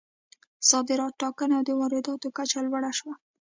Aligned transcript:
صادرات 0.69 1.13
ټکني 1.21 1.53
او 1.57 1.63
د 1.67 1.69
وارداتو 1.79 2.27
کچه 2.37 2.59
لوړه 2.65 2.91
شوه. 2.99 3.13